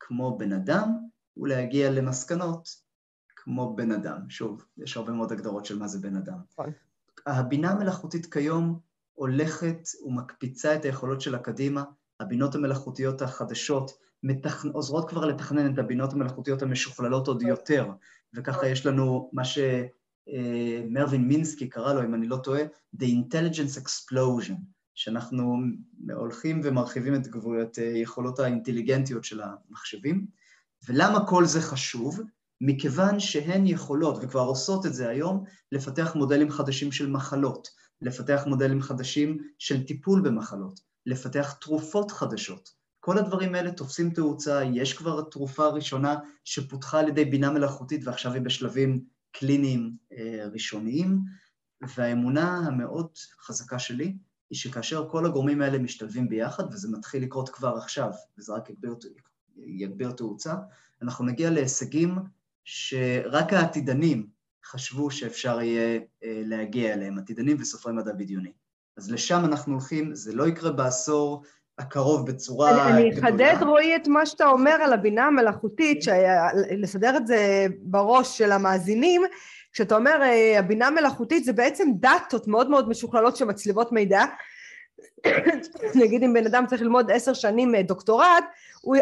[0.00, 0.92] כמו בן אדם
[1.36, 2.68] ולהגיע למסקנות
[3.36, 4.30] כמו בן אדם.
[4.30, 6.38] שוב, יש הרבה מאוד הגדרות של מה זה בן אדם.
[6.52, 6.72] נכון.
[7.26, 8.78] הבינה המלאכותית כיום
[9.12, 11.84] הולכת ומקפיצה את היכולות שלה קדימה.
[12.20, 13.90] הבינות המלאכותיות החדשות
[14.22, 14.64] מתכ...
[14.72, 17.90] עוזרות כבר לתכנן את הבינות המלאכותיות המשוכללות עוד יותר,
[18.34, 22.62] וככה יש לנו מה שמרווין אה, מינסקי קרא לו, אם אני לא טועה,
[22.96, 24.54] The Intelligence Explosion,
[24.94, 25.56] שאנחנו
[26.14, 30.26] הולכים ומרחיבים את גבולות אה, יכולות האינטליגנטיות של המחשבים.
[30.88, 32.20] ולמה כל זה חשוב?
[32.60, 37.68] מכיוון שהן יכולות, וכבר עושות את זה היום, לפתח מודלים חדשים של מחלות,
[38.02, 42.68] לפתח מודלים חדשים של טיפול במחלות, לפתח תרופות חדשות.
[43.00, 48.32] כל הדברים האלה תופסים תאוצה, יש כבר תרופה ראשונה שפותחה על ידי בינה מלאכותית ועכשיו
[48.32, 51.20] היא בשלבים קליניים אה, ראשוניים,
[51.96, 53.08] והאמונה המאוד
[53.40, 54.16] חזקה שלי
[54.50, 58.68] היא שכאשר כל הגורמים האלה משתלבים ביחד, וזה מתחיל לקרות כבר עכשיו, וזה רק
[59.56, 60.54] יגביר, תאוצה,
[61.02, 62.18] אנחנו נגיע להישגים
[62.64, 64.28] שרק העתידנים
[64.64, 68.52] חשבו שאפשר יהיה אה, להגיע אליהם, עתידנים וסופרי מדע בדיוני.
[68.96, 71.44] אז לשם אנחנו הולכים, זה לא יקרה בעשור
[71.78, 72.88] הקרוב בצורה גדולה.
[72.88, 76.04] אני אחדד, רועי, את מה שאתה אומר על הבינה המלאכותית,
[76.78, 79.22] לסדר את זה בראש של המאזינים,
[79.72, 84.24] כשאתה אומר אה, הבינה המלאכותית זה בעצם דאטות מאוד מאוד משוכללות שמצליבות מידע.
[86.02, 88.44] נגיד אם בן אדם צריך ללמוד עשר שנים אה, דוקטורט,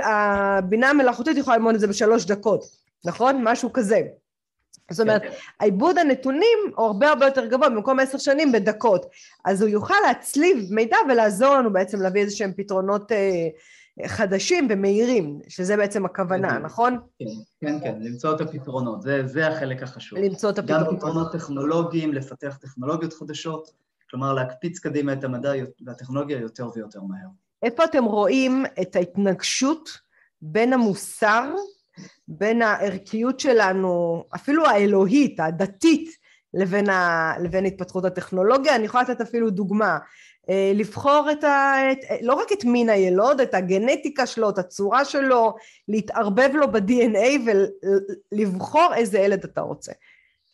[0.03, 2.65] הבינה המלאכותית יכולה ללמוד את זה בשלוש דקות.
[3.05, 3.41] נכון?
[3.45, 4.01] משהו כזה.
[4.91, 5.31] זאת אומרת, כן.
[5.61, 9.07] העיבוד הנתונים הוא הרבה הרבה יותר גבוה, במקום עשר שנים בדקות.
[9.45, 13.49] אז הוא יוכל להצליב מידע ולעזור לנו בעצם להביא איזה שהם פתרונות אה,
[14.07, 16.99] חדשים ומהירים, שזה בעצם הכוונה, כן, נכון?
[17.19, 17.25] כן,
[17.61, 20.19] כן, כן, למצוא את הפתרונות, זה, זה החלק החשוב.
[20.19, 20.89] למצוא את הפתרונות.
[20.89, 23.71] גם פתרונות טכנולוגיים, לפתח טכנולוגיות חדשות,
[24.11, 25.53] כלומר להקפיץ קדימה את המדע
[25.87, 27.29] והטכנולוגיה יותר ויותר מהר.
[27.63, 29.91] איפה אתם רואים את ההתנגשות
[30.43, 31.55] בין המוסר
[32.33, 36.11] בין הערכיות שלנו, אפילו האלוהית, הדתית,
[36.55, 38.77] לבין, ה, לבין התפתחות הטכנולוגיה.
[38.77, 39.99] אני יכולה לתת אפילו דוגמה.
[40.51, 41.75] אה, לבחור את ה...
[41.93, 45.55] את, לא רק את מין הילוד, את הגנטיקה שלו, את הצורה שלו,
[45.89, 47.53] להתערבב לו ב-DNA
[48.33, 49.93] ולבחור איזה ילד אתה רוצה.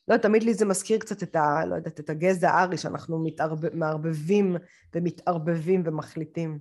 [0.09, 1.65] לא, תמיד לי זה מזכיר קצת את ה...
[1.67, 4.57] לא יודעת, את הגזע הארי, שאנחנו מתערב, מערבבים
[4.95, 6.59] ומתערבבים ומחליטים.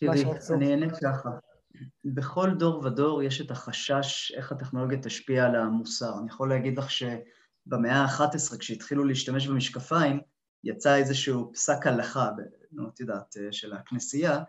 [0.00, 1.28] תראי, אני אענה ככה.
[2.04, 6.18] בכל דור ודור יש את החשש איך הטכנולוגיה תשפיע על המוסר.
[6.18, 10.20] אני יכול להגיד לך שבמאה ה-11, כשהתחילו להשתמש במשקפיים,
[10.64, 12.30] יצא איזשהו פסק הלכה,
[12.72, 14.40] נו, את יודעת, של הכנסייה,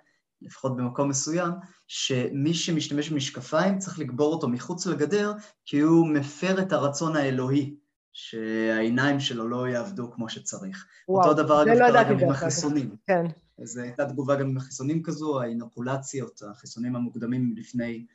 [0.41, 1.51] לפחות במקום מסוים,
[1.87, 5.33] שמי שמשתמש במשקפיים צריך לגבור אותו מחוץ לגדר,
[5.65, 7.75] כי הוא מפר את הרצון האלוהי,
[8.13, 10.85] שהעיניים שלו לא יעבדו כמו שצריך.
[11.07, 12.95] וואו, אותו דבר, אגב, לא גם עם החיסונים.
[13.07, 13.25] כן.
[13.61, 18.05] אז הייתה תגובה גם עם החיסונים כזו, האינוקולציות, החיסונים המוקדמים לפני,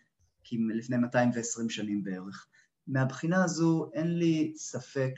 [0.52, 2.46] לפני 220 שנים בערך.
[2.86, 5.14] מהבחינה הזו אין לי ספק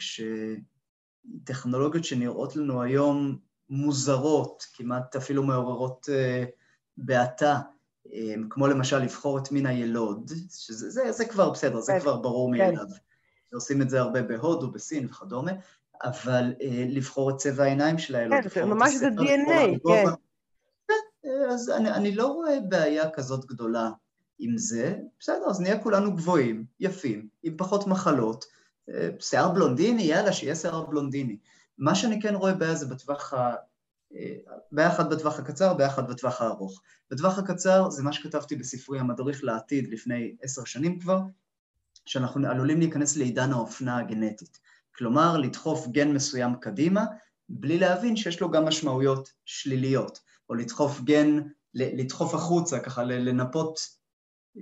[1.45, 6.13] שטכנולוגיות שנראות לנו היום מוזרות, כמעט אפילו מעוררות uh,
[6.97, 7.61] בעתה,
[8.07, 8.11] um,
[8.51, 12.53] כמו למשל לבחור את מין הילוד, שזה זה, זה כבר בסדר, זה כן, כבר ברור
[12.53, 12.59] כן.
[12.59, 12.87] מאליו.
[13.55, 15.53] עושים את זה הרבה בהודו, בסין וכדומה,
[16.03, 18.39] אבל אה, לבחור את צבע העיניים של הילוד.
[18.43, 20.05] כן, זה ממש זה DNA, כן.
[21.51, 23.91] אז אני, אני לא רואה בעיה כזאת גדולה
[24.39, 28.45] עם זה, בסדר, אז נהיה כולנו גבוהים, יפים, עם פחות מחלות,
[28.89, 31.37] אה, שיער בלונדיני, יאללה, שיהיה שיער בלונדיני.
[31.79, 33.55] מה שאני כן רואה בעיה זה בטווח ה...
[34.17, 34.35] אה,
[34.73, 36.83] בעיה אחת בטווח הקצר, בעיה אחת בטווח הארוך.
[37.11, 41.21] בטווח הקצר זה מה שכתבתי בספרי המדריך לעתיד לפני עשר שנים כבר,
[42.07, 44.59] שאנחנו עלולים להיכנס לעידן האופנה הגנטית.
[44.97, 47.05] כלומר, לדחוף גן מסוים קדימה,
[47.49, 51.41] בלי להבין שיש לו גם משמעויות שליליות, או לדחוף גן,
[51.75, 53.79] לדחוף החוצה, ככה לנפות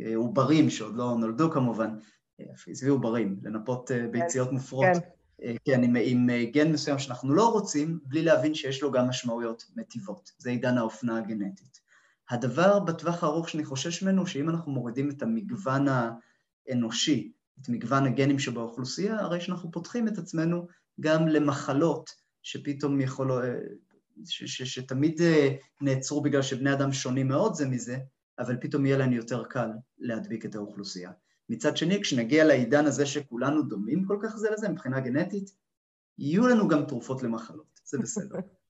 [0.00, 1.98] אה, עוברים שעוד לא נולדו כמובן,
[2.40, 4.86] אה, עזבי עוברים, לנפות אה, ביציות כן, מופרות,
[5.40, 9.64] כן, כן עם, עם גן מסוים שאנחנו לא רוצים, בלי להבין שיש לו גם משמעויות
[9.76, 10.30] מטיבות.
[10.38, 11.80] זה עידן האופנה הגנטית.
[12.30, 15.86] הדבר בטווח הארוך שאני חושש ממנו, שאם אנחנו מורידים את המגוון
[16.68, 20.66] האנושי, את מגוון הגנים שבאוכלוסייה, הרי שאנחנו פותחים את עצמנו
[21.00, 22.10] גם למחלות
[22.42, 23.30] שפתאום יכול...
[24.24, 25.20] ש, ש, שתמיד
[25.80, 27.98] נעצרו בגלל שבני אדם שונים מאוד זה מזה,
[28.38, 31.10] אבל פתאום יהיה להם יותר קל להדביק את האוכלוסייה.
[31.48, 35.50] מצד שני, כשנגיע לעידן הזה שכולנו דומים כל כך זה לזה מבחינה גנטית,
[36.18, 38.38] יהיו לנו גם תרופות למחלות, זה בסדר.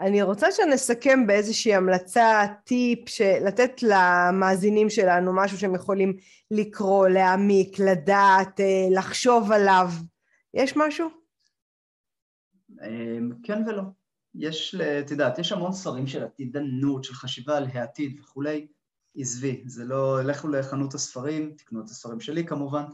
[0.00, 3.00] אני רוצה שנסכם באיזושהי המלצה, טיפ,
[3.46, 6.16] לתת למאזינים שלנו משהו שהם יכולים
[6.50, 9.88] לקרוא, להעמיק, לדעת, אה, לחשוב עליו.
[10.54, 11.08] יש משהו?
[12.70, 13.82] אמ, כן ולא.
[14.34, 18.66] יש, את יודעת, יש המון ספרים של עתידנות, של חשיבה על העתיד וכולי.
[19.16, 22.84] עזבי, זה לא, לכו לחנות הספרים, תקנו את הספרים שלי כמובן,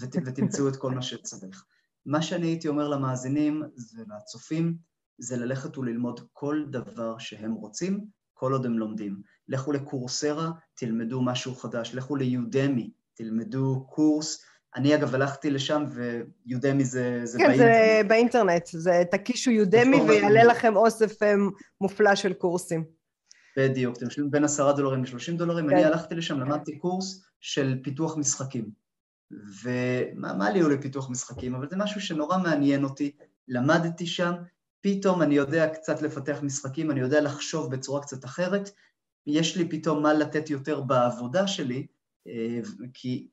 [0.00, 1.64] ות, ותמצאו את כל מה שצריך.
[2.06, 3.62] מה שאני הייתי אומר למאזינים
[3.96, 4.76] ולצופים,
[5.18, 9.20] זה ללכת וללמוד כל דבר שהם רוצים, כל עוד הם לומדים.
[9.48, 14.44] לכו לקורסרה, תלמדו משהו חדש, לכו ליודמי, תלמדו קורס.
[14.76, 17.70] אני אגב הלכתי לשם ויודמי זה, זה כן, באינטרנט.
[17.70, 18.66] כן, זה באינטרנט.
[18.66, 21.34] זה תקישו יודמי ויעלה לכם אוסף אה,
[21.80, 22.84] מופלא של קורסים.
[23.56, 25.72] בדיוק, אתם משלמים בין עשרה דולרים ל-30 דולרים, כן.
[25.72, 28.70] אני הלכתי לשם, למדתי קורס של פיתוח משחקים.
[29.62, 31.54] ומה לי הוא לפיתוח משחקים?
[31.54, 33.12] אבל זה משהו שנורא מעניין אותי,
[33.48, 34.32] למדתי שם,
[34.84, 38.70] פתאום אני יודע קצת לפתח משחקים, אני יודע לחשוב בצורה קצת אחרת,
[39.26, 41.86] יש לי פתאום מה לתת יותר בעבודה שלי,
[42.26, 42.60] אה,
[42.94, 43.28] כי,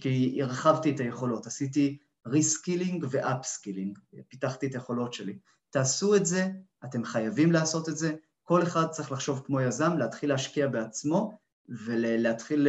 [0.00, 5.38] כי הרחבתי את היכולות, עשיתי reskilling ו upskilling, פיתחתי את היכולות שלי.
[5.70, 6.48] תעשו את זה,
[6.84, 12.68] אתם חייבים לעשות את זה, כל אחד צריך לחשוב כמו יזם, להתחיל להשקיע בעצמו ולהתחיל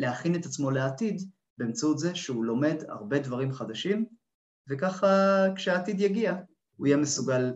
[0.00, 1.22] להכין את עצמו לעתיד
[1.58, 4.06] באמצעות זה שהוא לומד הרבה דברים חדשים,
[4.68, 6.34] וככה כשהעתיד יגיע,
[6.82, 7.52] הוא יהיה מסוגל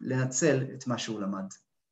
[0.00, 1.44] לנצל את מה שהוא למד.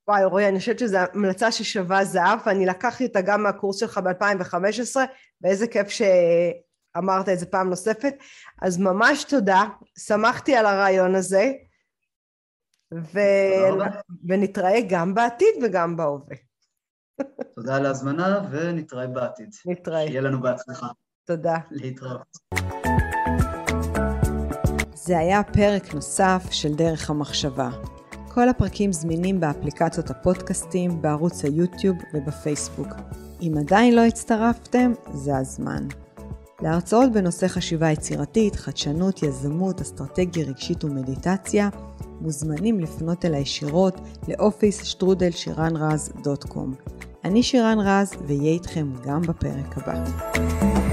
[0.08, 4.96] וואי, רועי, אני חושבת שזו המלצה ששווה זהב, ואני לקחתי אותה גם מהקורס שלך ב-2015,
[5.40, 8.14] ואיזה כיף שאמרת את זה פעם נוספת.
[8.62, 9.62] אז ממש תודה,
[9.98, 11.52] שמחתי על הרעיון הזה,
[12.94, 13.20] ו...
[14.28, 16.36] ונתראה גם בעתיד וגם בהווה.
[17.54, 19.54] תודה על ההזמנה, ונתראה בעתיד.
[19.66, 20.06] נתראה.
[20.06, 20.86] שיהיה לנו בהצלחה.
[21.26, 21.56] תודה.
[21.70, 22.38] להתראות.
[25.06, 27.70] זה היה פרק נוסף של דרך המחשבה.
[28.28, 32.88] כל הפרקים זמינים באפליקציות הפודקאסטים, בערוץ היוטיוב ובפייסבוק.
[33.42, 35.86] אם עדיין לא הצטרפתם, זה הזמן.
[36.62, 41.68] להרצאות בנושא חשיבה יצירתית, חדשנות, יזמות, אסטרטגיה רגשית ומדיטציה,
[42.20, 45.72] מוזמנים לפנות אל הישירות לאופיס שטרודל שירן
[46.48, 46.74] קום.
[47.24, 50.83] אני שירן רז, ואהיה איתכם גם בפרק הבא.